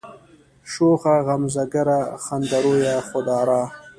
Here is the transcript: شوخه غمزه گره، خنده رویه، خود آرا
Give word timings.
شوخه 0.71 1.15
غمزه 1.27 1.63
گره، 1.73 1.99
خنده 2.23 2.59
رویه، 2.63 2.95
خود 3.07 3.27
آرا 3.39 3.63